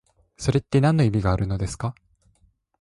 [0.35, 1.93] それってなんの意味があるのですか？